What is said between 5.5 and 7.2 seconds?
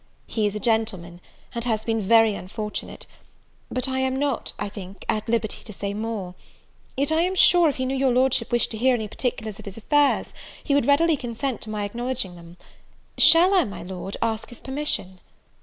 to say more: yet